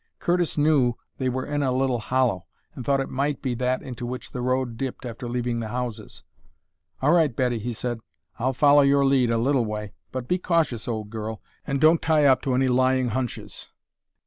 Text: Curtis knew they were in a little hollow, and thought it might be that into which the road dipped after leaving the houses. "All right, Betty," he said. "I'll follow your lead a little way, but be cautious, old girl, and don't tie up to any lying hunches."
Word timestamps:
Curtis 0.17 0.57
knew 0.57 0.95
they 1.19 1.29
were 1.29 1.45
in 1.45 1.61
a 1.61 1.71
little 1.71 1.99
hollow, 1.99 2.47
and 2.73 2.83
thought 2.83 2.99
it 3.01 3.11
might 3.11 3.39
be 3.39 3.53
that 3.53 3.83
into 3.83 4.03
which 4.03 4.31
the 4.31 4.41
road 4.41 4.75
dipped 4.75 5.05
after 5.05 5.27
leaving 5.27 5.59
the 5.59 5.67
houses. 5.67 6.23
"All 7.03 7.11
right, 7.11 7.35
Betty," 7.35 7.59
he 7.59 7.71
said. 7.71 7.99
"I'll 8.39 8.53
follow 8.53 8.81
your 8.81 9.05
lead 9.05 9.29
a 9.29 9.37
little 9.37 9.63
way, 9.63 9.93
but 10.11 10.27
be 10.27 10.39
cautious, 10.39 10.87
old 10.87 11.11
girl, 11.11 11.39
and 11.67 11.79
don't 11.79 12.01
tie 12.01 12.25
up 12.25 12.41
to 12.41 12.55
any 12.55 12.67
lying 12.67 13.09
hunches." 13.09 13.69